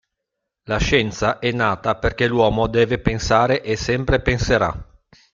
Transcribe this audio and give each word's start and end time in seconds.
La 0.63 0.77
scienza 0.79 1.37
è 1.37 1.51
nata 1.51 1.95
perché 1.95 2.25
l'uomo 2.27 2.65
deve 2.65 2.97
pensare 2.99 3.61
e 3.61 3.75
sempre 3.75 4.19
penserà. 4.19 4.75